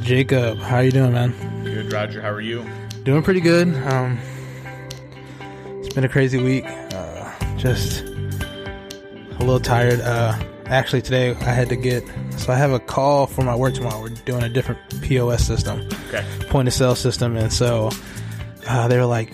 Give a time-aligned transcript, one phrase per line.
[0.00, 1.34] Jacob, how you doing, man?
[1.64, 2.20] Good, Roger.
[2.22, 2.64] How are you?
[3.04, 3.68] Doing pretty good.
[3.86, 4.18] Um,
[5.82, 6.64] it's been a crazy week.
[6.66, 10.00] Uh, just a little tired.
[10.00, 10.36] Uh,
[10.66, 12.04] actually, today I had to get.
[12.38, 14.00] So I have a call for my work tomorrow.
[14.00, 16.24] We're doing a different POS system, Okay.
[16.48, 17.90] point of sale system, and so
[18.66, 19.32] uh, they were like,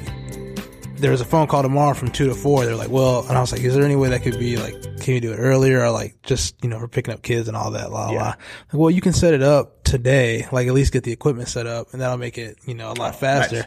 [0.96, 2.64] there was a phone call tomorrow from two to four.
[2.66, 4.75] They're like, well, and I was like, is there any way that could be like,
[5.00, 7.56] can you do it earlier or like just you know for picking up kids and
[7.56, 8.18] all that, blah blah.
[8.28, 8.36] Like,
[8.72, 11.88] well, you can set it up today, like at least get the equipment set up,
[11.92, 13.66] and that'll make it you know a lot faster.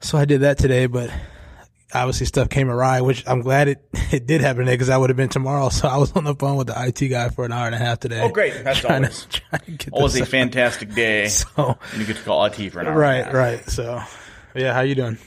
[0.00, 1.10] So I did that today, but
[1.94, 5.10] obviously stuff came awry, which I'm glad it, it did happen today because that would
[5.10, 5.68] have been tomorrow.
[5.70, 7.78] So I was on the phone with the IT guy for an hour and a
[7.78, 8.20] half today.
[8.20, 8.62] Oh, great.
[8.62, 11.28] That's trying always- to, trying to Always a fantastic day.
[11.56, 12.98] So, And you get to call IT for an hour.
[12.98, 13.70] right, right.
[13.70, 14.02] So,
[14.54, 15.18] yeah, how you doing?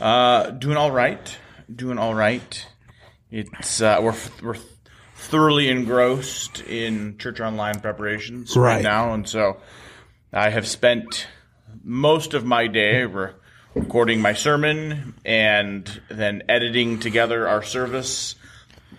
[0.00, 1.36] Uh, doing all right.
[1.74, 2.66] Doing all right.
[3.30, 4.56] It's uh, we're we're
[5.18, 8.82] thoroughly engrossed in church online preparations right, Right.
[8.82, 9.58] now, and so
[10.32, 11.26] I have spent
[11.84, 13.30] most of my day re-
[13.74, 18.34] recording my sermon and then editing together our service.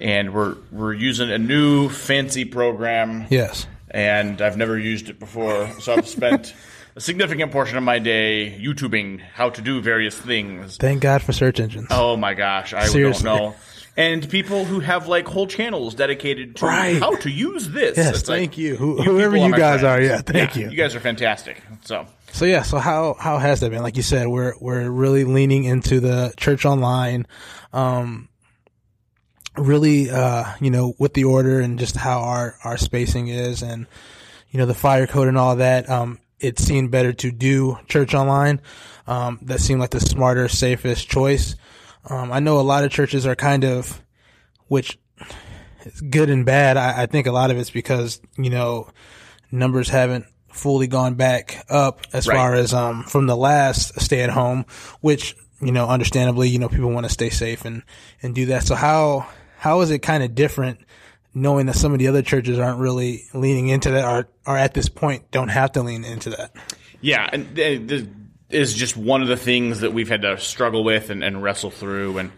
[0.02, 3.68] And we're we're using a new fancy program Yes.
[3.92, 5.68] and I've never used it before.
[5.82, 6.54] So I've spent
[6.96, 10.78] a significant portion of my day YouTubing how to do various things.
[10.78, 11.88] Thank God for search engines.
[11.92, 13.24] Oh my gosh, I Seriously.
[13.26, 13.56] don't know.
[14.00, 17.00] And people who have like whole channels dedicated to Right.
[17.00, 17.98] how to use this.
[17.98, 18.76] Yes, It's like, thank you.
[18.78, 20.70] Who- people whoever you my guys are, yeah, thank you.
[20.70, 21.62] You guys are fantastic.
[21.84, 23.84] So So yeah, so how how has that been?
[23.84, 27.28] Like you said, we're we're really leaning into the church online,
[27.74, 28.30] um,
[29.58, 33.86] really, uh, you know, with the order and just how our our spacing is, and
[34.52, 35.90] you know the fire code and all that.
[35.90, 38.62] Um, it seemed better to do church online.
[39.08, 41.56] Um, that seemed like the smarter, safest choice.
[42.06, 44.02] Um, I know a lot of churches are kind of,
[44.68, 44.98] which
[45.86, 46.78] is good and bad.
[46.78, 48.88] I, I think a lot of it's because you know
[49.52, 52.36] numbers haven't fully gone back up as Right.
[52.36, 54.66] far as um from the last stay at home,
[55.02, 57.84] which you know understandably you know people want to stay safe and
[58.22, 58.64] and do that.
[58.64, 60.80] So how how is it kind of different?
[61.32, 64.74] Knowing that some of the other churches aren't really leaning into that, or, or at
[64.74, 66.52] this point don't have to lean into that.
[67.02, 68.08] Yeah, and th- this
[68.50, 71.72] is just one of the things that we've had to struggle with and, and wrestle
[71.72, 72.18] through.
[72.18, 72.32] And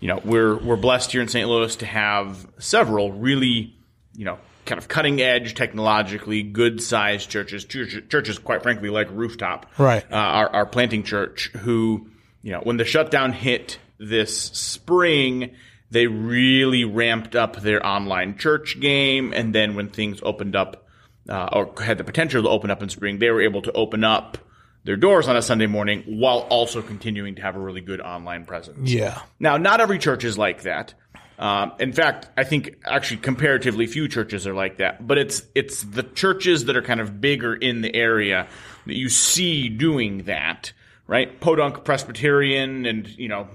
[0.00, 1.48] you know, we're we're blessed here in St.
[1.48, 3.76] Louis to have several really,
[4.14, 7.64] you know, kind of cutting edge, technologically good sized churches.
[7.64, 10.04] Church, churches, quite frankly, like Rooftop, Right.
[10.10, 12.08] Uh, our, our planting church, who
[12.42, 15.54] you know, when the shutdown hit this spring.
[15.90, 20.86] They really ramped up their online church game, and then when things opened up,
[21.30, 24.04] uh, or had the potential to open up in spring, they were able to open
[24.04, 24.36] up
[24.84, 28.44] their doors on a Sunday morning while also continuing to have a really good online
[28.44, 28.90] presence.
[28.90, 30.94] Yeah, Now, not every church is like that.
[31.38, 35.06] Um, in fact, I think actually comparatively few churches are like that.
[35.06, 38.48] But it's it's the churches that are kind of bigger in the area
[38.86, 40.72] that you see doing that,
[41.06, 41.38] right?
[41.40, 43.46] Podunk Presbyterian and you know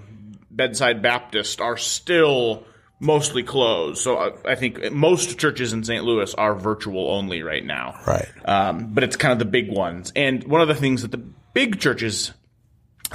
[0.49, 2.63] Bedside Baptist are still
[3.03, 4.01] mostly closed.
[4.01, 6.03] So I, I think most churches in St.
[6.03, 8.29] Louis are virtual only right now right.
[8.45, 10.11] um, but it's kind of the big ones.
[10.15, 12.31] And one of the things that the big churches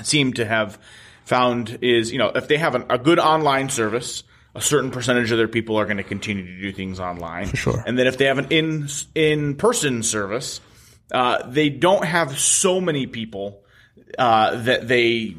[0.03, 0.79] seem to have
[1.25, 5.31] found is, you know, if they have an, a good online service, a certain percentage
[5.31, 7.47] of their people are going to continue to do things online.
[7.47, 7.85] For sure.
[7.87, 10.61] And then if they have an in in person service,
[11.13, 13.63] uh, they don't have so many people
[14.19, 15.35] uh, that they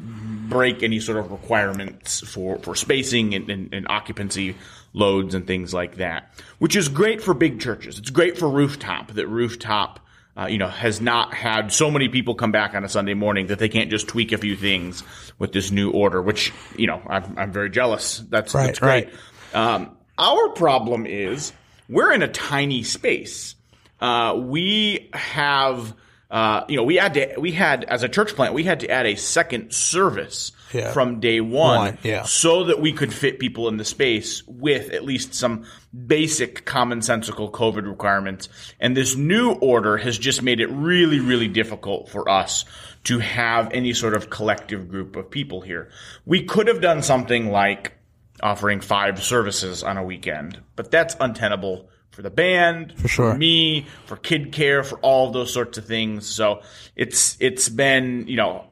[0.50, 4.56] break any sort of requirements for, for spacing and, and, and occupancy
[4.92, 7.98] loads and things like that, which is great for big churches.
[7.98, 10.00] It's great for Rooftop that Rooftop,
[10.36, 13.46] uh, you know, has not had so many people come back on a Sunday morning
[13.46, 15.02] that they can't just tweak a few things
[15.38, 18.18] with this new order, which, you know, I'm, I'm very jealous.
[18.28, 19.08] That's, Right, that's great.
[19.54, 19.74] right.
[19.74, 21.52] Um, our problem is
[21.88, 23.54] we're in a tiny space.
[24.00, 25.94] Uh, we have,
[26.30, 28.88] uh, you know, we had to, we had, as a church plant, we had to
[28.88, 30.92] add a second service Yeah.
[30.92, 32.22] from day one, One, yeah.
[32.22, 35.64] so that we could fit people in the space with at least some
[36.06, 38.48] basic commonsensical COVID requirements.
[38.78, 42.64] And this new order has just made it really, really difficult for us
[43.04, 45.90] to have any sort of collective group of people here.
[46.26, 47.92] We could have done something like
[48.40, 53.32] offering five services on a weekend, but that's untenable for the band, for sure.
[53.32, 56.26] for me, for kid care, for all of those sorts of things.
[56.26, 56.62] So
[56.96, 58.64] it's it's been you know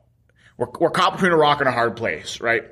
[0.57, 2.65] we're we're caught between a rock and a hard place, right?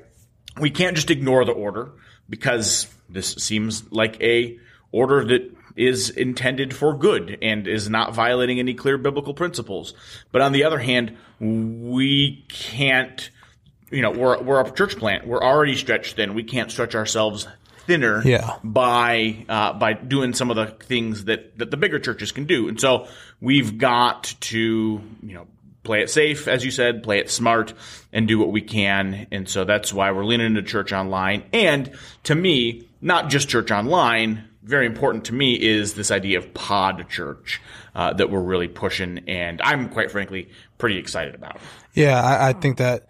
[0.59, 1.91] We can't just ignore the order
[2.29, 4.59] because this seems like a
[4.91, 9.93] order that is intended for good and is not violating any clear biblical principles.
[10.31, 13.29] But on the other hand, we can't
[13.89, 15.25] you know, we're we're a church plant.
[15.25, 16.33] We're already stretched thin.
[16.33, 17.47] We can't stretch ourselves
[17.87, 18.57] thinner Yeah.
[18.63, 22.67] by uh, by doing some of the things that that the bigger churches can do.
[22.67, 23.07] And so
[23.41, 25.47] we've got to you know
[25.83, 27.73] play it safe, as you said, play it smart,
[28.11, 29.25] and do what we can.
[29.31, 31.43] And so that's why we're leaning into church online.
[31.53, 31.91] And
[32.23, 34.43] to me, not just church online.
[34.63, 37.61] Very important to me is this idea of pod church
[37.95, 41.57] uh, that we're really pushing, and I'm quite frankly pretty excited about.
[41.93, 43.07] Yeah, I, I think that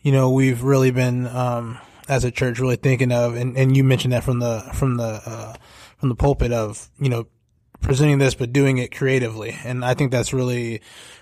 [0.00, 1.76] you know we've really been um,
[2.08, 5.04] as a church really thinking of, and, and you mentioned that from the from the
[5.24, 5.54] uh,
[5.98, 7.26] from the pulpit of you know
[7.80, 10.80] presenting this but doing it creatively, and I think that's really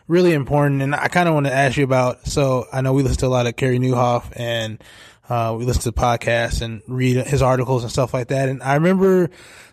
[0.09, 0.83] really important.
[0.83, 2.27] And I kind of want to ask you about.
[2.27, 4.83] So I know we listen to a lot of Carey Nieuwhof and.
[5.27, 8.51] Uh, we listen to podcasts and read his articles and stuff like that.
[8.51, 9.31] And I remember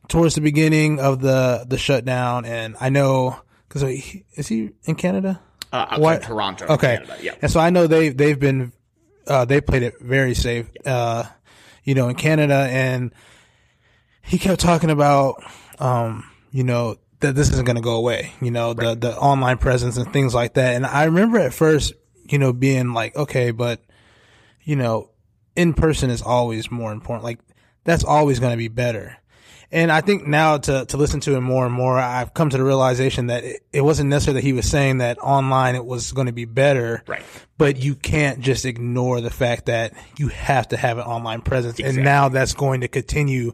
[0.07, 3.35] towards the beginning of the, the shutdown and I know,
[3.67, 5.41] cause is he in Canada?
[5.73, 6.21] Uh, What?
[6.21, 6.99] Toronto, Okay.
[7.01, 7.35] Canada, yeah.
[7.41, 8.71] And so I know they they've been
[9.27, 11.23] uh, they played it very safe, uh,
[11.83, 13.13] you know, in Canada, and
[14.21, 15.44] he kept talking about,
[15.79, 19.57] um, you know, that this isn't going to go away, you know, the the online
[19.57, 20.75] presence and things like that.
[20.75, 21.94] And I remember at first,
[22.29, 23.81] you know, being like, okay, but
[24.63, 25.09] you know,
[25.56, 27.23] in person is always more important.
[27.23, 27.39] Like
[27.83, 29.18] that's always going to be better.
[29.71, 32.57] And I think now to, to listen to him more and more, I've come to
[32.57, 36.12] the realization that it, it wasn't necessarily that he was saying that online it was
[36.12, 37.03] going to be better.
[37.07, 37.23] Right.
[37.57, 41.79] But you can't just ignore the fact that you have to have an online presence.
[41.79, 42.00] Exactly.
[42.00, 43.53] And now that's going to continue.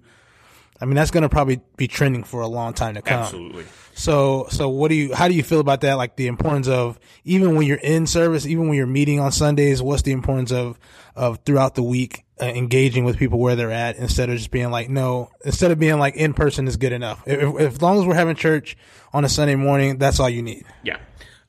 [0.80, 3.22] I mean, that's going to probably be trending for a long time to come.
[3.22, 3.66] Absolutely.
[3.96, 5.96] So, so what do you, how do you feel about that?
[5.96, 9.82] Like the importance of, even when you're in service, even when you're meeting on Sundays,
[9.82, 10.78] what's the importance of,
[11.16, 14.70] of throughout the week, uh, engaging with people where they're at instead of just being
[14.70, 17.24] like, no, instead of being like in person is good enough.
[17.26, 18.78] If, if, as long as we're having church
[19.14, 20.64] on a Sunday morning, that's all you need.
[20.84, 21.00] Yeah.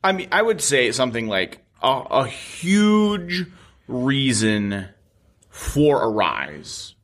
[0.02, 3.44] I mean, I would say something like a, a huge
[3.88, 4.88] reason
[5.50, 6.94] for Arise.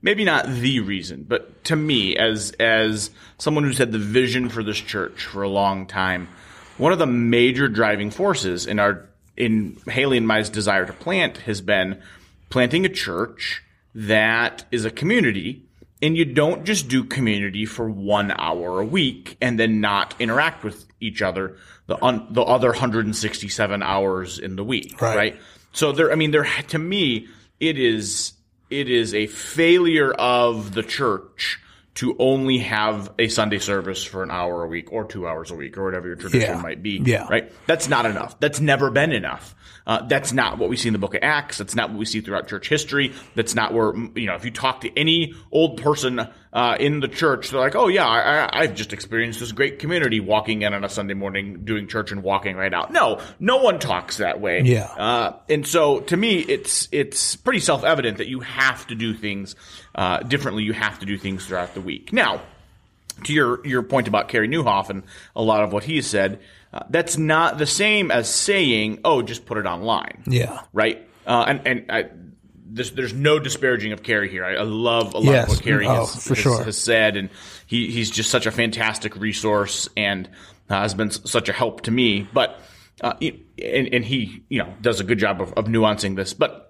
[0.00, 4.62] Maybe not the reason, but to me, as as someone who's had the vision for
[4.62, 6.28] this church for a long time,
[6.76, 9.06] one of the major driving forces in our
[9.36, 12.00] in Haley and my desire to plant has been
[12.48, 13.62] planting a church
[13.94, 15.62] that is a community
[16.00, 20.62] and you don't just do community for one hour a week and then not interact
[20.62, 21.56] with each other
[21.86, 25.16] the un, the other 167 hours in the week, Right.
[25.16, 25.36] right?
[25.72, 27.28] So there, I mean, there to me,
[27.60, 28.32] it is
[28.70, 31.60] it is a failure of the church
[31.94, 35.54] to only have a Sunday service for an hour a week or two hours a
[35.54, 36.62] week or whatever your tradition Yeah.
[36.62, 37.00] might be.
[37.04, 37.26] Yeah.
[37.28, 37.52] Right.
[37.66, 38.38] That's not enough.
[38.38, 39.54] That's never been enough.
[39.88, 41.56] Uh, that's not what we see in the book of Acts.
[41.56, 43.14] That's not what we see throughout church history.
[43.34, 47.08] That's not where, you know, if you talk to any old person uh, in the
[47.08, 50.74] church, they're like, oh, yeah, I, I, I've just experienced this great community walking in
[50.74, 52.92] on a Sunday morning, doing church and walking right out.
[52.92, 54.60] No, no one talks that way.
[54.62, 54.84] Yeah.
[54.84, 59.14] Uh, and so to me, it's it's pretty self evident that you have to do
[59.14, 59.56] things
[59.94, 60.64] uh, differently.
[60.64, 62.12] You have to do things throughout the week.
[62.12, 62.42] Now,
[63.24, 65.02] to your your point about Carey Nieuwhof and
[65.34, 66.40] a lot of what he said,
[66.72, 70.62] uh, that's not the same as saying, "Oh, just put it online." Yeah.
[70.72, 71.08] Right.
[71.26, 72.04] Uh, and and I,
[72.70, 74.44] there's there's no disparaging of Carey here.
[74.44, 75.44] I, I love a lot Yes.
[75.44, 76.62] of what Carey Oh, has, has, sure.
[76.64, 77.30] has said, and
[77.66, 80.28] he he's just such a fantastic resource and
[80.70, 82.28] uh, has been such a help to me.
[82.32, 82.58] But
[83.00, 86.64] uh, and and he you know does a good job of, of nuancing this, but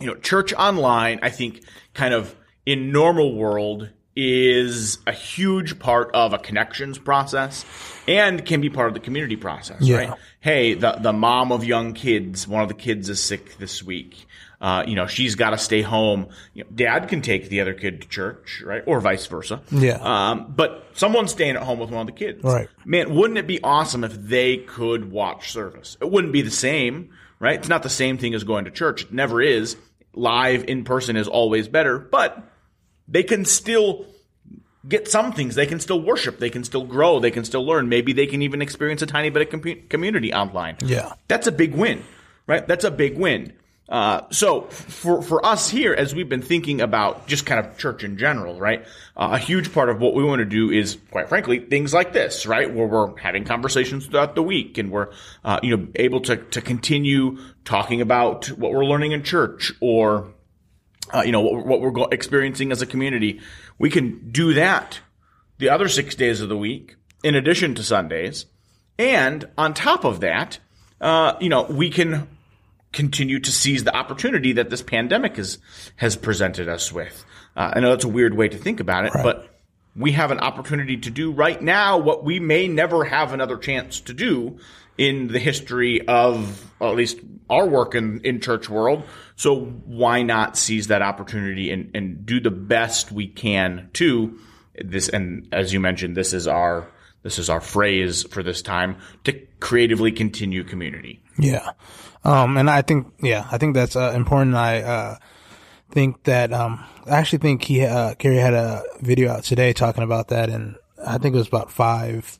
[0.00, 1.62] you know, church online, I think,
[1.94, 2.34] kind of
[2.66, 7.64] in normal world is a huge part of a connections process
[8.06, 9.96] and can be part of the community process, Yeah.
[9.96, 10.18] right?
[10.40, 14.26] Hey, the the mom of young kids, one of the kids is sick this week.
[14.60, 16.28] Uh, you know, she's got to stay home.
[16.54, 18.82] You know, dad can take the other kid to church, right?
[18.86, 19.60] Or vice versa.
[19.72, 19.98] Yeah.
[20.00, 22.44] Um, but someone's staying at home with one of the kids.
[22.44, 22.68] Right.
[22.84, 25.96] Man, wouldn't it be awesome if they could watch service?
[26.00, 27.58] It wouldn't be the same, right?
[27.58, 29.02] It's not the same thing as going to church.
[29.02, 29.76] It never is.
[30.14, 32.40] Live in person is always better, but
[33.08, 34.06] they can still
[34.88, 35.54] get some things.
[35.54, 36.38] They can still worship.
[36.38, 37.20] They can still grow.
[37.20, 37.88] They can still learn.
[37.88, 40.76] Maybe they can even experience a tiny bit of com- community online.
[40.84, 41.12] Yeah.
[41.28, 42.02] That's a big win,
[42.46, 42.66] right?
[42.66, 43.52] That's a big win.
[43.88, 48.04] Uh, so for for us here, as we've been thinking about just kind of church
[48.04, 48.86] in general, right?
[49.16, 52.14] Uh, a huge part of what we want to do is, quite frankly, things like
[52.14, 52.72] this, right?
[52.72, 55.08] Where we're having conversations throughout the week, and we're
[55.44, 60.32] uh, you know able to to continue talking about what we're learning in church, or
[61.12, 63.40] uh, you know what, we're- what we're go- experiencing as a community.
[63.78, 65.00] We can do that
[65.58, 68.46] the other six days of the week, in addition to Sundays,
[68.98, 70.58] and on top of that,
[71.00, 72.28] uh, you know we can
[72.92, 75.58] continue to seize the opportunity that this pandemic has
[75.96, 77.24] has presented us with.
[77.56, 79.48] Uh, I know that's a weird way to think about it, but
[79.94, 84.00] we have an opportunity to do right now what we may never have another chance
[84.02, 84.58] to do
[84.98, 87.18] in the history of at least
[87.48, 89.04] our work in, in church world.
[89.36, 94.38] So why not seize that opportunity and, and do the best we can to
[94.76, 95.08] this?
[95.08, 96.88] And as you mentioned, this is our
[97.22, 101.22] this is our phrase for this time to creatively continue community.
[101.38, 101.70] Yeah.
[102.24, 104.56] Um, and I think, yeah, I think that's uh, important.
[104.56, 105.16] I, uh,
[105.90, 110.02] think that, um, I actually think he, uh, Carey had a video out today talking
[110.02, 110.48] about that.
[110.48, 112.38] And I think it was about five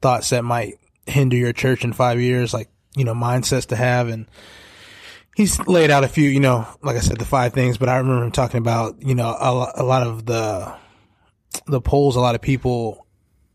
[0.00, 4.08] thoughts that might hinder your church in five years, like, you know, mindsets to have.
[4.08, 4.26] And
[5.36, 7.96] he's laid out a few, you know, like I said, the five things, but I
[7.96, 10.74] remember him talking about, you know, a, a lot of the,
[11.66, 13.06] the polls, a lot of people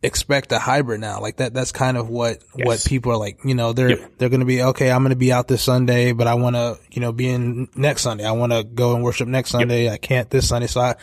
[0.01, 1.19] expect a hybrid now.
[1.19, 2.65] Like that, that's kind of what, yes.
[2.65, 4.11] what people are like, you know, they're, yep.
[4.17, 6.55] they're going to be, okay, I'm going to be out this Sunday, but I want
[6.55, 8.25] to, you know, be in next Sunday.
[8.25, 9.85] I want to go and worship next Sunday.
[9.85, 9.93] Yep.
[9.93, 10.67] I can't this Sunday.
[10.67, 10.95] So I,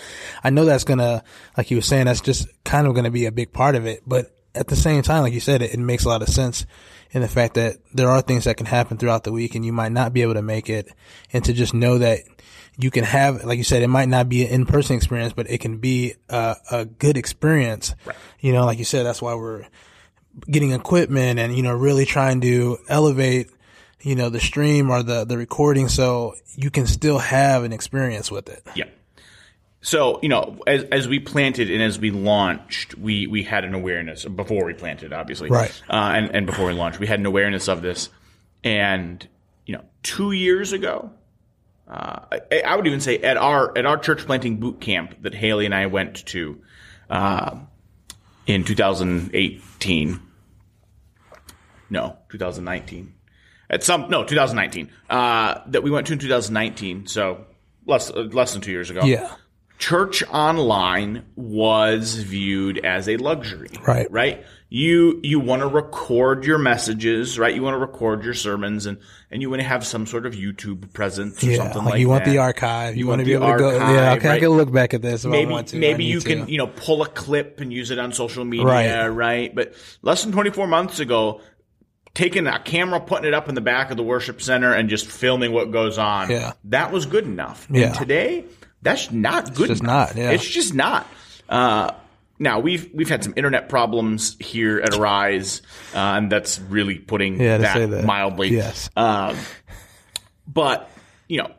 [0.44, 1.22] I know that's going to,
[1.56, 3.86] like you were saying, that's just kind of going to be a big part of
[3.86, 4.02] it.
[4.06, 6.66] But at the same time, like you said, it, it makes a lot of sense
[7.10, 9.72] in the fact that there are things that can happen throughout the week and you
[9.72, 10.88] might not be able to make it
[11.32, 12.20] and to just know that
[12.78, 15.58] you can have, like you said, it might not be an in-person experience, but it
[15.58, 17.94] can be a, a good experience.
[18.04, 18.16] Right.
[18.40, 19.66] You know, like you said, that's why we're
[20.50, 23.50] getting equipment and, you know, really trying to elevate,
[24.02, 28.30] you know, the stream or the, the recording so you can still have an experience
[28.30, 28.62] with it.
[28.74, 28.84] Yeah.
[29.82, 33.74] So, you know, as, as we planted and as we launched, we, we had an
[33.74, 35.48] awareness before we planted, obviously.
[35.48, 35.70] Right.
[35.88, 38.08] Uh, and, and before we launched, we had an awareness of this.
[38.64, 39.26] And,
[39.64, 41.12] you know, two years ago,
[41.88, 45.34] uh, I, I, would even say at our at our church planting boot camp that
[45.34, 46.60] Haley and I went to
[47.08, 47.60] uh,
[48.46, 50.20] in 2018.
[51.88, 53.14] No, 2019.
[53.70, 57.06] At some no 2019 uh, that we went to in 2019.
[57.06, 57.46] So
[57.86, 59.04] less less than two years ago.
[59.04, 59.32] Yeah.
[59.78, 63.70] Church online was viewed as a luxury.
[63.86, 64.10] Right.
[64.10, 67.54] Right you you want to record your messages, right?
[67.54, 68.98] You want to record your sermons, and
[69.30, 72.00] and you want to have some sort of YouTube presence or yeah, something like, like
[72.00, 72.12] you that.
[72.12, 72.96] want the archive.
[72.96, 73.92] You, you want, want, to be able archive, to go.
[73.92, 74.36] Yeah, okay, right?
[74.36, 75.24] I can look back at this.
[75.24, 78.44] maybe to, maybe you can you know pull a clip and use it on social
[78.44, 79.08] media, right?
[79.08, 79.54] right?
[79.54, 81.40] But less than 24 months ago,
[82.14, 85.06] taking a camera, putting it up in the back of the worship center, and just
[85.06, 86.28] filming what goes on.
[86.28, 87.68] Yeah, that was good enough.
[87.70, 87.86] Yeah.
[87.86, 88.46] And today,
[88.86, 89.70] that's not good.
[89.70, 90.16] It's not.
[90.16, 91.06] Yeah, it's just not.
[91.48, 91.92] Uh,
[92.38, 95.62] now we've we've had some internet problems here at Arise,
[95.94, 98.48] uh, and that's really putting yeah, that, that, mildly.
[98.48, 98.90] Yes.
[98.96, 99.36] Um,
[100.46, 100.90] but
[101.28, 101.50] you know,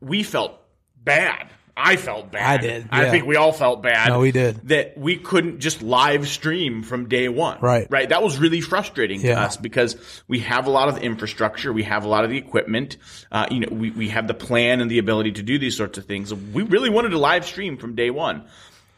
[0.00, 0.58] we felt
[0.96, 1.48] bad.
[1.76, 2.60] I felt bad.
[2.60, 2.82] I did.
[2.84, 2.88] Yeah.
[2.90, 4.08] I think we all felt bad.
[4.08, 4.68] No, we did.
[4.68, 7.58] That we couldn't just live stream from day one.
[7.60, 7.86] Right.
[7.90, 8.08] Right.
[8.08, 9.36] That was really frustrating yeah.
[9.36, 9.96] to us because
[10.28, 12.98] we have a lot of infrastructure, we have a lot of the equipment.
[13.30, 15.96] Uh, you know, we, we have the plan and the ability to do these sorts
[15.96, 16.32] of things.
[16.34, 18.44] We really wanted to live stream from day one.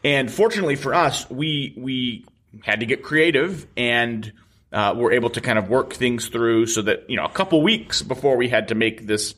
[0.03, 2.25] And fortunately for us, we we
[2.63, 4.31] had to get creative and
[4.71, 7.61] uh, were able to kind of work things through so that you know a couple
[7.61, 9.33] weeks before we had to make this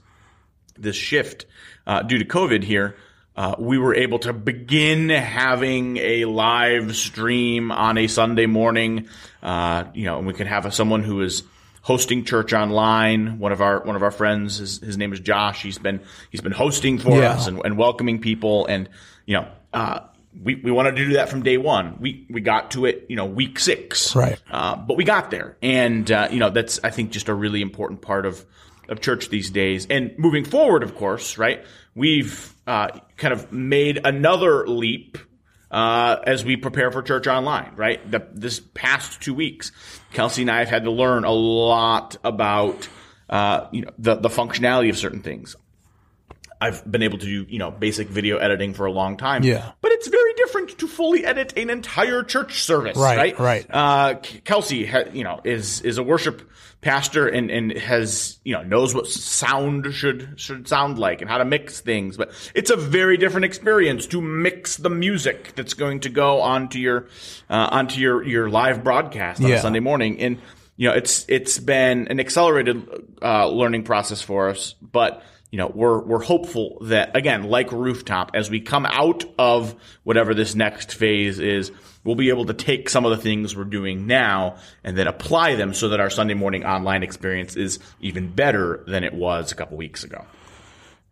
[0.77, 1.46] this shift
[1.86, 2.96] uh, due to COVID here.
[3.38, 9.08] Uh, we were able to begin having a live stream on a Sunday morning.
[9.44, 11.44] Uh, you know, and we could have a, someone who is
[11.84, 13.38] hosting church online.
[13.38, 15.62] One of our one of our friends, his, his name is Josh.
[15.62, 16.01] He's been
[16.32, 17.34] he's been hosting for yeah.
[17.34, 18.89] us and, and, welcoming people, and
[19.27, 20.00] you know, uh,
[20.44, 21.98] we, we wanted to do that from day one.
[22.00, 24.41] We we got to it, you know, week six, right?
[24.50, 27.62] Uh, but we got there, and uh, you know that's I think just a really
[27.62, 28.44] important part of
[28.89, 29.86] of church these days.
[29.89, 31.63] And moving forward, of course, right?
[31.94, 35.17] We've uh, kind of made another leap
[35.71, 38.09] uh, as we prepare for church online, right?
[38.09, 39.71] The, this past two weeks,
[40.13, 42.88] Kelsey and I have had to learn a lot about
[43.29, 45.55] uh, you know the the functionality of certain things.
[46.59, 49.43] I've been able to do, you know, basic video editing for a long time.
[49.43, 49.74] Yeah.
[49.79, 50.33] But it's very
[50.69, 53.38] to fully edit an entire church service, right?
[53.38, 53.65] Right, right.
[53.69, 56.50] Uh, Kelsey, ha, you know, is, is a worship
[56.81, 61.38] pastor and, and has, you know, knows what sound should, should sound like and how
[61.38, 62.17] to mix things.
[62.17, 66.79] But it's a very different experience to mix the music that's going to go onto
[66.79, 67.07] your,
[67.50, 69.55] uh, onto your, your live broadcast on yeah.
[69.55, 70.19] a Sunday morning.
[70.19, 70.39] And,
[70.75, 72.88] you know, it's, it's been an accelerated,
[73.21, 78.31] uh, learning process for us, but, you know, we're we're hopeful that again, like rooftop,
[78.33, 81.71] as we come out of whatever this next phase is,
[82.03, 85.55] we'll be able to take some of the things we're doing now and then apply
[85.55, 89.55] them so that our Sunday morning online experience is even better than it was a
[89.55, 90.25] couple weeks ago.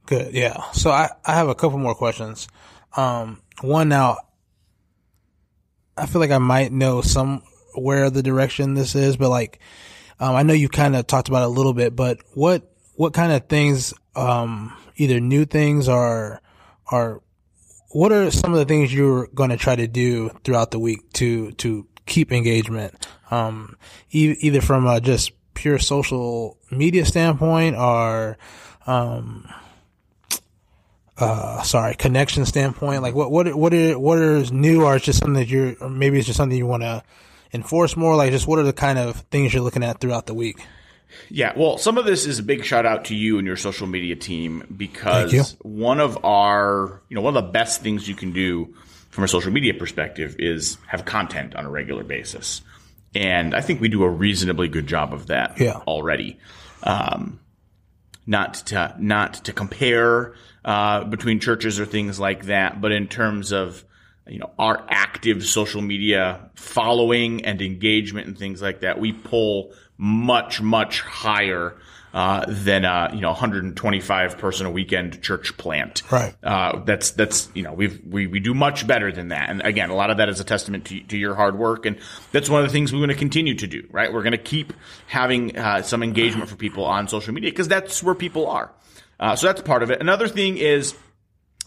[0.05, 0.69] Good, yeah.
[0.73, 2.49] So I I have a couple more questions.
[2.97, 4.17] Um, one now,
[5.95, 7.41] I feel like I might know some
[7.73, 9.59] where the direction this is, but like,
[10.19, 13.13] um, I know you kind of talked about it a little bit, but what what
[13.13, 16.41] kind of things um, either new things or,
[16.91, 17.21] or
[17.89, 21.11] what are some of the things you're going to try to do throughout the week
[21.13, 23.77] to to keep engagement, um,
[24.11, 28.37] e- either from a just pure social media standpoint or,
[28.85, 29.49] um,
[31.17, 33.01] uh, sorry, connection standpoint?
[33.01, 36.17] Like what, what, what are, what is new or it's just something that you're, maybe
[36.17, 37.01] it's just something you want to
[37.53, 38.15] enforce more?
[38.15, 40.63] Like just what are the kind of things you're looking at throughout the week?
[41.29, 43.87] Yeah, well, some of this is a big shout out to you and your social
[43.87, 45.31] media team because
[45.61, 48.73] one of our, you know, one of the best things you can do
[49.09, 52.61] from a social media perspective is have content on a regular basis.
[53.13, 55.77] And I think we do a reasonably good job of that Yeah.
[55.87, 56.37] already.
[56.83, 57.39] Um,
[58.27, 60.33] not to not to compare
[60.65, 63.83] uh, between churches or things like that, but in terms of
[64.27, 69.71] you know our active social media following and engagement and things like that, we pull
[69.97, 71.75] much much higher
[72.15, 76.01] uh, than a you know 125 person a weekend church plant.
[76.09, 76.33] Right.
[76.41, 79.49] Uh, that's that's you know we've we, we do much better than that.
[79.49, 81.97] And again, a lot of that is a testament to, to your hard work, and
[82.31, 83.85] that's one of the things we're going to continue to do.
[83.91, 84.71] Right, we're going to keep
[85.07, 88.71] having uh, some engagement for people on social media because that's where people are.
[89.19, 89.99] Uh, so that's part of it.
[89.99, 90.95] Another thing is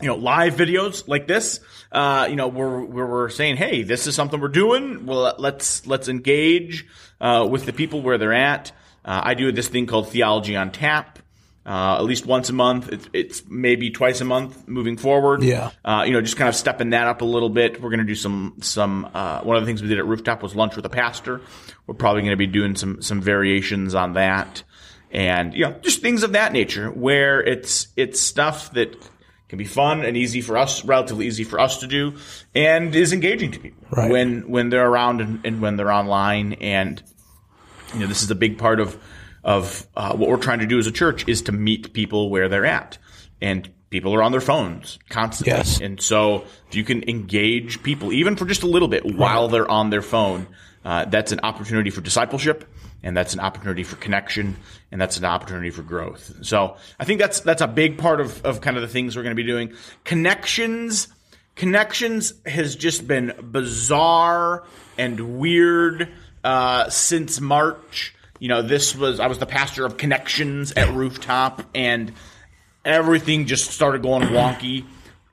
[0.00, 1.60] you know, live videos like this,
[1.92, 5.06] uh, you know, where, where we're saying, hey, this is something we're doing.
[5.06, 6.86] Well, let's, let's engage,
[7.20, 8.72] uh, with the people where they're at.
[9.04, 11.18] Uh, I do this thing called Theology on Tap.
[11.66, 12.90] Uh, at least once a month.
[12.90, 15.42] It's, it's maybe twice a month moving forward.
[15.42, 15.70] Yeah.
[15.84, 17.82] Uh, you know, just kind of stepping that up a little bit.
[17.82, 20.42] We're going to do some, some, uh, one of the things we did at Rooftop
[20.42, 21.42] was lunch with a pastor.
[21.86, 24.62] We're probably going to be doing some, some variations on that.
[25.10, 28.96] And, you know, just things of that nature where it's, it's stuff that
[29.48, 32.14] can be fun and easy for us, relatively easy for us to do,
[32.54, 34.10] and is engaging to people Right.
[34.10, 36.54] when when they're around and, and when they're online.
[36.54, 37.02] And
[37.94, 38.98] you know, this is a big part of
[39.44, 42.48] of uh, what we're trying to do as a church is to meet people where
[42.48, 42.98] they're at,
[43.40, 45.52] and people are on their phones constantly.
[45.56, 45.80] Yes.
[45.80, 49.70] And so, if you can engage people even for just a little bit while they're
[49.70, 50.46] on their phone,
[50.84, 52.66] uh, that's an opportunity for discipleship,
[53.02, 54.56] and that's an opportunity for connection,
[54.90, 56.32] and that's an opportunity for growth.
[56.42, 59.22] So, I think that's that's a big part of of kind of the things we're
[59.22, 59.72] going to be doing.
[60.04, 61.08] Connections.
[61.54, 64.64] Connections has just been bizarre
[64.96, 66.08] and weird
[66.44, 68.14] uh, since March.
[68.38, 72.12] You know, this was I was the pastor of Connections at Rooftop, and
[72.84, 74.84] everything just started going wonky,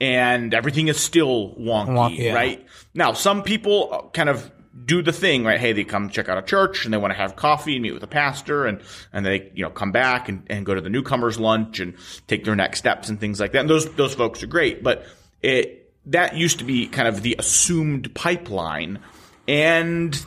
[0.01, 2.33] and everything is still wonky, Wonky, yeah.
[2.33, 2.65] right?
[2.93, 4.49] Now, some people kind of
[4.83, 5.59] do the thing, right?
[5.59, 7.93] Hey, they come check out a church and they want to have coffee and meet
[7.93, 8.81] with a pastor and,
[9.13, 11.95] and they, you know, come back and, and go to the newcomers lunch and
[12.27, 13.59] take their next steps and things like that.
[13.59, 15.05] And those, those folks are great, but
[15.41, 18.99] it, that used to be kind of the assumed pipeline.
[19.47, 20.25] And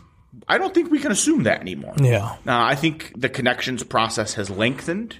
[0.48, 1.94] I don't think we can assume that anymore.
[2.00, 2.24] Yeah.
[2.24, 5.16] Uh, I think the connections process has lengthened,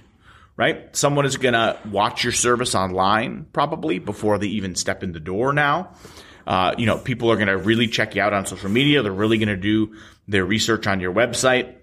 [0.57, 0.95] right?
[0.95, 5.19] Someone is going to watch your service online probably before they even step in the
[5.19, 5.91] door now.
[6.49, 9.03] Uh, you know, people are going to really check you out on social media.
[9.03, 9.95] They're really going to do
[10.27, 11.75] their research on your website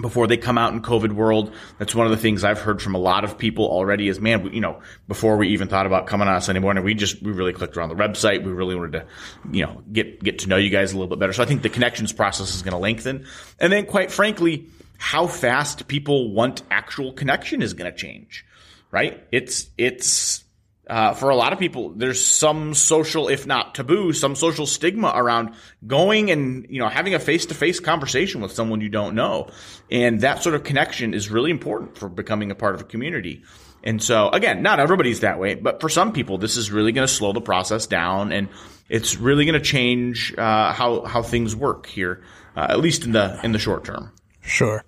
[0.00, 1.54] before they come out in COVID world.
[1.78, 4.42] That's one of the things I've heard from a lot of people already is, man,
[4.42, 7.30] we, you know, before we even thought about coming on Sunday morning, we just, we
[7.30, 8.42] really clicked around the website.
[8.42, 9.06] We really wanted to,
[9.52, 11.32] you know, get, get to know you guys a little bit better.
[11.32, 13.26] So I think the connections process is going to lengthen.
[13.60, 14.66] And then quite frankly,
[14.98, 18.44] how fast people want actual connection is going to change,
[18.90, 19.22] right?
[19.30, 20.42] It's, it's,
[20.88, 25.12] uh, for a lot of people, there's some social, if not taboo, some social stigma
[25.14, 25.54] around
[25.86, 29.48] going and you know having a face-to-face conversation with someone you don't know,
[29.90, 33.42] and that sort of connection is really important for becoming a part of a community.
[33.84, 37.06] And so, again, not everybody's that way, but for some people, this is really going
[37.06, 38.48] to slow the process down, and
[38.88, 42.22] it's really going to change uh, how how things work here,
[42.56, 44.12] uh, at least in the in the short term.
[44.40, 44.84] Sure.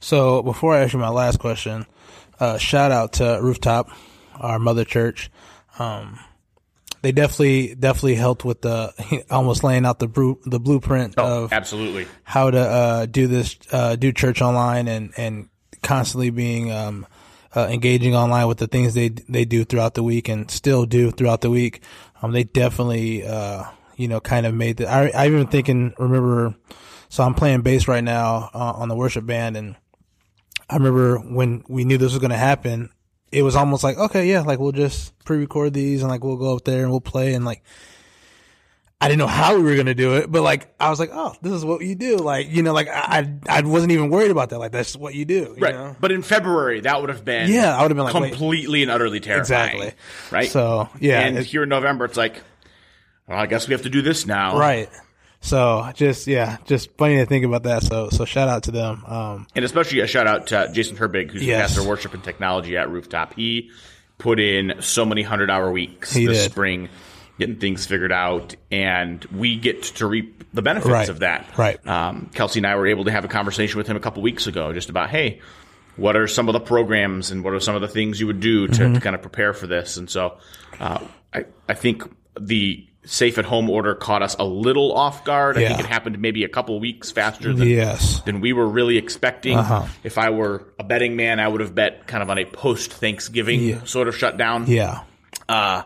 [0.00, 1.86] So before I ask you my last question,
[2.38, 3.90] uh, shout out to Rooftop,
[4.36, 5.30] our mother church.
[5.78, 6.20] Um,
[7.02, 12.06] they definitely, definitely helped with the almost laying out the bru- the blueprint of Absolutely.
[12.22, 15.48] how to uh, do this, uh, do church online, and and
[15.82, 17.06] constantly being um,
[17.54, 21.10] uh, engaging online with the things they they do throughout the week and still do
[21.10, 21.82] throughout the week.
[22.22, 23.64] Um, they definitely, uh,
[23.96, 24.88] you know, kind of made the.
[24.88, 26.54] I I even thinking remember.
[27.10, 29.76] So I'm playing bass right now uh, on the worship band, and
[30.68, 32.90] I remember when we knew this was going to happen.
[33.34, 36.54] It was almost like, okay, yeah, like we'll just pre-record these and like we'll go
[36.56, 37.62] up there and we'll play and like
[39.00, 41.34] I didn't know how we were gonna do it, but like I was like, oh,
[41.42, 42.16] this is what you do.
[42.16, 44.58] Like you know, like I I I wasn't even worried about that.
[44.58, 45.54] Like that's what you do.
[45.56, 45.74] you Right.
[45.74, 45.94] know?
[46.00, 48.30] But in February, that would have been Yeah, I would have been like, wait.
[48.30, 49.80] completely and utterly terrifying.
[49.82, 49.92] Exactly.
[50.30, 50.48] Right.
[50.48, 52.40] So yeah, and here in November, it's like,
[53.28, 54.56] well, I guess we have to do this now.
[54.58, 54.88] right.
[55.44, 57.82] So just yeah, just funny to think about that.
[57.82, 59.04] So so shout out to them.
[59.06, 61.58] Um, And especially a shout out to Jason Herbig, who's Yes.
[61.58, 63.34] the pastor of worship and technology at Rooftop.
[63.34, 63.70] He
[64.16, 66.50] put in so many hundred hour weeks He this did.
[66.50, 66.88] spring
[67.38, 71.08] getting things figured out, and we get to reap the benefits Right.
[71.08, 71.44] of that.
[71.58, 71.84] Right.
[71.86, 74.46] Um, Kelsey and I were able to have a conversation with him a couple weeks
[74.46, 75.40] ago, just about hey,
[75.96, 78.40] what are some of the programs and what are some of the things you would
[78.40, 79.96] do to, to kind of prepare for this?
[79.98, 80.38] And so,
[80.80, 81.00] uh,
[81.34, 82.04] I I think
[82.40, 85.58] the safe at home order caught us a little off guard.
[85.58, 88.20] I think it happened maybe a couple weeks faster than Yes.
[88.22, 89.56] than we were really expecting.
[89.58, 89.86] Uh-huh.
[90.02, 92.92] If I were a betting man, I would have bet kind of on a post
[92.92, 93.84] Thanksgiving Yeah.
[93.84, 94.66] sort of shutdown.
[94.68, 95.00] Yeah.
[95.48, 95.82] Uh,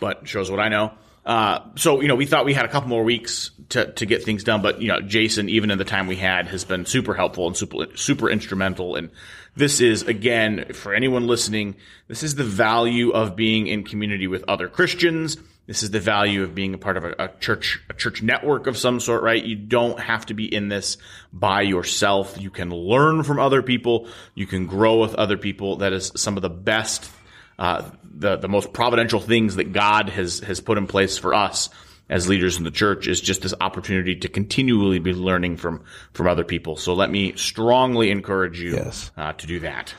[0.00, 0.92] but shows what I know.
[1.24, 4.22] Uh, so you know, we thought we had a couple more weeks to, to get
[4.22, 7.14] things done, but you know, Jason, even in the time we had, has been super
[7.14, 8.94] helpful and super super instrumental.
[8.94, 9.10] And
[9.56, 11.74] this is again for anyone listening,
[12.06, 15.36] this is the value of being in community with other Christians.
[15.66, 18.66] This is the value of being a part of a, a church a church network
[18.66, 19.42] of some sort, right?
[19.42, 20.96] You don't have to be in this
[21.32, 22.36] by yourself.
[22.40, 24.08] You can learn from other people.
[24.34, 25.76] You can grow with other people.
[25.78, 27.10] That is some of the best
[27.58, 31.68] uh, the the most providential things that God has has put in place for us
[32.08, 36.28] as leaders in the church is just this opportunity to continually be learning from from
[36.28, 36.76] other people.
[36.76, 39.10] So let me strongly encourage you Yes.
[39.16, 39.94] uh, to do that.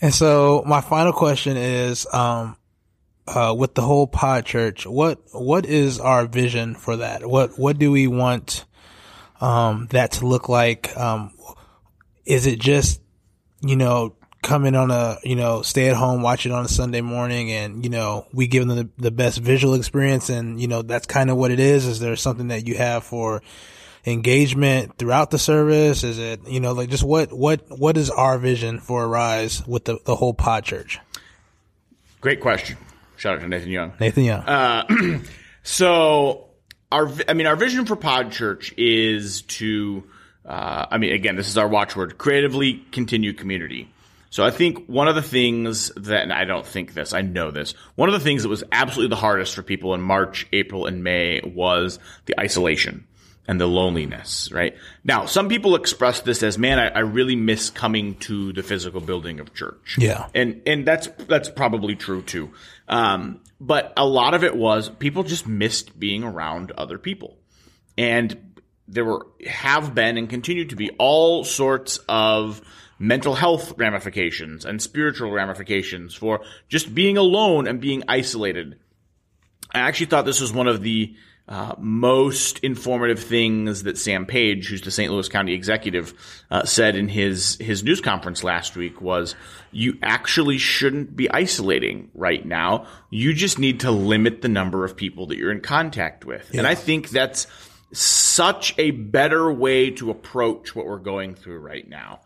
[0.00, 2.56] And so my final question is, um,
[3.26, 7.26] uh, with the whole pod church, what, what is our vision for that?
[7.26, 8.64] What, what do we want,
[9.40, 10.96] um, that to look like?
[10.96, 11.32] Um,
[12.26, 13.00] is it just,
[13.60, 17.00] you know, coming on a, you know, stay at home, watch it on a Sunday
[17.00, 20.82] morning and, you know, we give them the, the best visual experience and, you know,
[20.82, 21.86] that's kind of what it is.
[21.86, 23.42] Is there something that you have for
[24.04, 26.04] engagement throughout the service?
[26.04, 29.86] Is it, you know, like just what, what, what is our vision for Arise with
[29.86, 31.00] the, the whole pod church?
[32.20, 32.76] Great question.
[33.24, 33.94] Shout out to Nathan Young.
[33.98, 35.24] Nathan Young.
[35.66, 36.50] So
[36.92, 40.04] our, I mean, our vision for Pod Church is to,
[40.44, 43.90] uh, I mean, again, this is our watchword: creatively continue community.
[44.28, 47.50] So I think one of the things that, and I don't think this, I know
[47.50, 47.72] this.
[47.94, 51.02] One of the things that was absolutely the hardest for people in March, April, and
[51.02, 53.06] May was the isolation
[53.46, 54.74] and the loneliness, right?
[55.04, 59.00] Now, some people express this as, man, I, I really miss coming to the physical
[59.00, 59.96] building of church.
[59.98, 60.28] Yeah.
[60.34, 62.52] And, and that's, that's probably true too.
[62.88, 67.36] Um, but a lot of it was people just missed being around other people.
[67.98, 68.54] And
[68.88, 72.62] there were, have been and continue to be all sorts of
[72.98, 78.78] mental health ramifications and spiritual ramifications for just being alone and being isolated.
[79.72, 81.14] I actually thought this was one of the
[81.46, 85.12] uh, most informative things that Sam Page, who's the St.
[85.12, 86.14] Louis County executive,
[86.50, 89.34] uh, said in his his news conference last week was
[89.70, 92.86] you actually shouldn't be isolating right now.
[93.10, 96.50] You just need to limit the number of people that you're in contact with.
[96.54, 97.46] And I think that's
[97.92, 102.20] such a better way to approach what we're going through right now.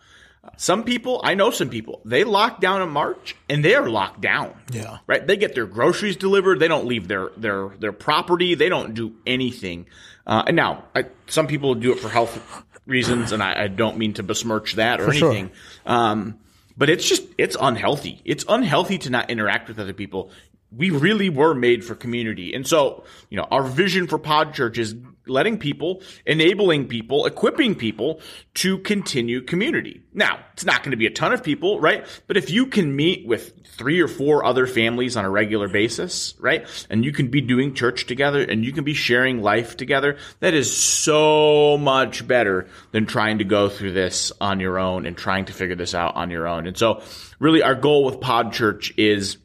[0.56, 4.20] Some people, I know some people, they lock down in March and they are locked
[4.20, 4.54] down.
[4.72, 4.98] Yeah.
[5.06, 5.26] Right?
[5.26, 6.60] They get their groceries delivered.
[6.60, 8.54] They don't leave their their their property.
[8.54, 9.86] They don't do anything.
[10.26, 13.96] Uh, and now, I, some people do it for health reasons, and I, I don't
[13.96, 15.30] mean to besmirch that or For sure.
[15.30, 15.50] anything.
[15.86, 16.38] Um,
[16.76, 18.20] but it's just it's unhealthy.
[18.24, 20.30] It's unhealthy to not interact with other people.
[20.70, 24.78] We really were made for community, and so you know our vision for Pod Church
[24.78, 24.94] is
[25.28, 28.20] letting people, enabling people, equipping people
[28.54, 30.02] to continue community.
[30.12, 32.06] Now, it's not going to be a ton of people, right?
[32.26, 36.34] But if you can meet with three or four other families on a regular basis,
[36.38, 36.66] right?
[36.90, 40.54] And you can be doing church together and you can be sharing life together, that
[40.54, 45.44] is so much better than trying to go through this on your own and trying
[45.46, 46.66] to figure this out on your own.
[46.66, 47.02] And so
[47.38, 49.38] really our goal with Pod Church is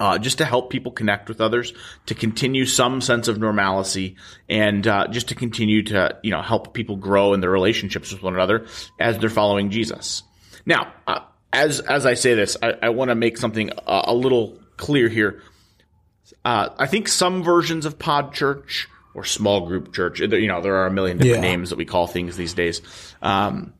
[0.00, 1.72] uh, just to help people connect with others,
[2.06, 4.16] to continue some sense of normalcy,
[4.48, 8.22] and uh, just to continue to you know help people grow in their relationships with
[8.22, 8.66] one another
[8.98, 10.22] as they're following Jesus.
[10.66, 11.20] Now, uh,
[11.52, 15.08] as as I say this, I, I want to make something a, a little clear
[15.08, 15.42] here.
[16.44, 20.76] Uh, I think some versions of Pod Church or small group church, you know, there
[20.76, 21.50] are a million different Yeah.
[21.50, 22.82] names that we call things these days.
[23.20, 23.72] Um,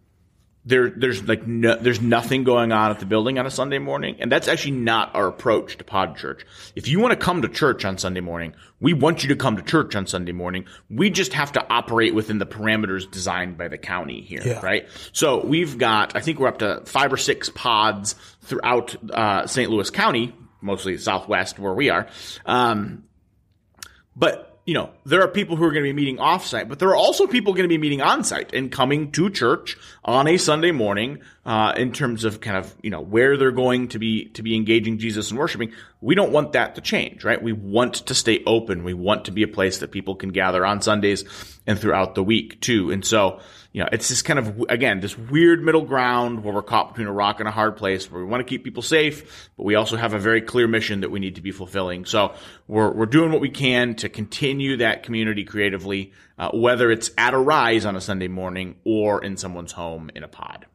[0.69, 4.17] there there's like no, there's nothing going on at the building on a Sunday morning,
[4.21, 6.45] and that's actually not our approach to Pod Church.
[6.77, 9.57] If you want to come to church on Sunday morning, we want you to come
[9.57, 10.67] to church on Sunday morning.
[10.91, 14.61] We just have to operate within the parameters designed by the county here, Yeah.
[14.61, 14.87] right?
[15.13, 19.71] So we've got I think we're up to five or six pods throughout uh, St.
[19.71, 22.09] Louis County, mostly Southwest where we are.
[22.45, 23.05] Um,
[24.15, 26.91] but you know, there are people who are going to be meeting offsite, but there
[26.91, 29.79] are also people going to be meeting on-site and coming to church
[30.09, 31.21] on a Sunday morning.
[31.45, 34.55] Uh, in terms of kind of you know where they're going to be to be
[34.55, 37.43] engaging Jesus and worshiping, We don't want that to change, right?
[37.43, 38.85] We want to stay open.
[38.85, 41.25] We want to be a place that people can gather on Sundays
[41.67, 42.93] and throughout the week too.
[42.93, 43.41] And so,
[43.73, 47.09] you know, it's this kind of, again, this weird middle ground where we're caught between
[47.09, 49.75] a rock and a hard place where we want to keep people safe, but we
[49.75, 52.05] also have a very clear mission that we need to be fulfilling.
[52.05, 52.33] So
[52.69, 57.35] we're, we're doing what we can to continue that community creatively, uh, whether it's at
[57.35, 60.67] Arise on a Sunday morning or in someone's home in a pod.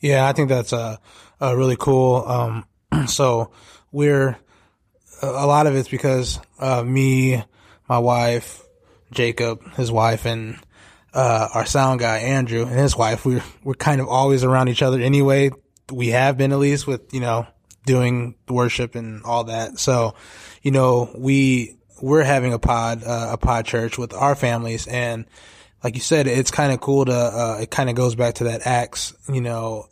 [0.00, 0.98] Yeah, I think that's a,
[1.40, 2.24] uh really cool.
[2.26, 2.66] Um,
[3.06, 3.52] so
[3.90, 4.36] we're
[5.22, 7.42] a lot of it's because uh, me,
[7.88, 8.62] my wife,
[9.12, 10.58] Jacob, his wife, and
[11.14, 13.24] uh, our sound guy Andrew and his wife.
[13.24, 15.50] We're we're kind of always around each other anyway.
[15.90, 17.46] We have been at least with you know
[17.84, 19.78] doing worship and all that.
[19.78, 20.14] So,
[20.62, 24.86] you know, we we're having a pod uh, a pod church with our families.
[24.86, 25.24] And
[25.82, 28.44] like you said, it's kind of cool to, uh, it kind of goes back to
[28.44, 29.88] that Acts, you know,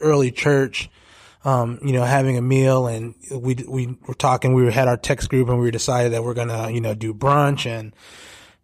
[0.00, 0.90] early church,
[1.44, 2.86] um, you know, having a meal.
[2.86, 6.34] And we, we were talking, we had our text group and we decided that we're
[6.34, 7.66] going to, you know, do brunch.
[7.66, 7.92] And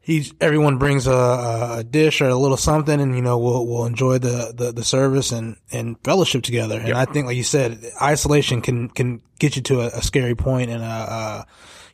[0.01, 3.87] he's, everyone brings a, a dish or a little something and, you know, we'll, we'll
[3.87, 6.79] enjoy the, the, the service and, and fellowship together.
[6.79, 10.37] And I think, like you said, isolation can, can get you to a, a scary
[10.37, 11.47] point and a, a,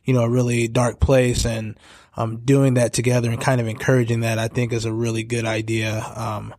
[0.05, 1.77] you know, a really dark place and,
[2.15, 5.45] um, doing that together and kind of encouraging that, I think is a really good
[5.45, 6.01] idea.
[6.15, 6.53] Um,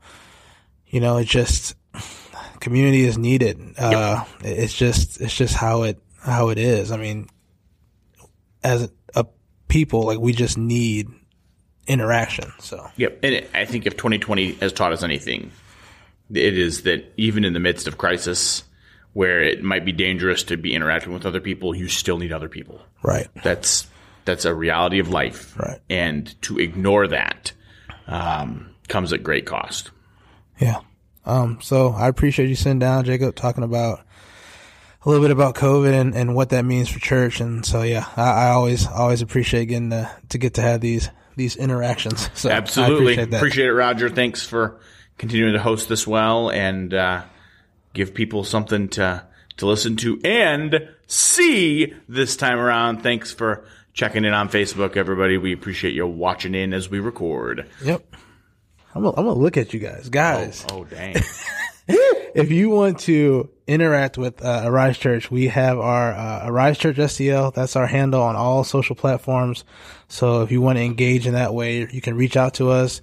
[0.87, 1.75] you know, it's just
[2.61, 3.61] community is needed.
[3.79, 4.29] Uh, yep.
[4.43, 6.93] it's just, it's just how it, how it is.
[6.93, 7.29] I mean,
[8.63, 8.91] as a
[9.69, 11.09] people, like we just need
[11.87, 12.53] interaction.
[12.59, 13.19] So, yep.
[13.23, 15.53] And I think if 2020 has taught us anything,
[16.33, 18.65] it is that even in the midst of crisis,
[19.17, 22.51] where it might be dangerous to be interacting with other people, you still need other
[22.51, 22.83] people.
[23.03, 23.29] Right.
[23.43, 23.87] That's
[24.27, 25.59] that's a reality of life.
[25.59, 25.81] Right.
[25.89, 27.53] And to ignore that
[28.07, 29.91] um, comes at great cost.
[30.61, 30.81] Yeah.
[31.25, 34.01] Um, so I appreciate you sitting down, Jacob, talking about
[35.03, 37.41] a little bit about COVID and, and what that means for church.
[37.41, 41.09] And so, yeah, I, I always, always appreciate getting to, to get to have these,
[41.37, 42.29] these interactions.
[42.35, 44.11] So absolutely appreciate, appreciate, it, Roger.
[44.11, 44.79] Thanks for
[45.17, 47.23] continuing to host this well and, uh,
[47.97, 53.03] give people something to, to listen to and see this time around.
[53.03, 55.39] Thanks for checking in on Facebook, everybody.
[55.39, 57.69] We appreciate you watching in as we record.
[57.83, 58.05] Yep.
[58.95, 60.65] I'm gonna, I'm look at you guys, guys.
[60.71, 61.17] Oh, oh dang.
[61.89, 66.97] if you want to interact with uh, Arise Church, we have our uh, Arise Church
[66.97, 67.53] STL.
[67.53, 69.65] That's our handle on all social platforms.
[70.09, 73.01] So if you want to engage in that way, you can reach out to us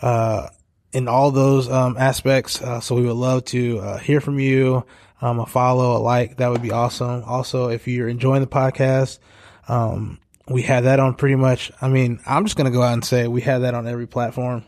[0.00, 0.48] uh,
[0.92, 2.60] in all those um, aspects.
[2.60, 4.84] Uh, so we would love to uh, hear from you.
[5.20, 7.22] Um, a follow, a like, that would be awesome.
[7.24, 9.20] Also, if you're enjoying the podcast,
[9.68, 11.70] um, we had that on pretty much.
[11.80, 14.08] I mean, I'm just going to go out and say we had that on every
[14.08, 14.64] platform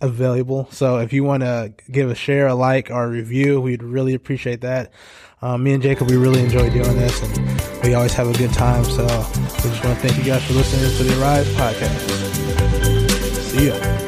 [0.00, 0.68] available.
[0.72, 4.14] So if you want to give a share, a like, or a review, we'd really
[4.14, 4.92] appreciate that.
[5.40, 8.52] Um, me and Jacob, we really enjoy doing this and we always have a good
[8.52, 8.84] time.
[8.84, 12.00] So we just want to thank you guys for listening to the Arise podcast.
[13.50, 14.01] See ya.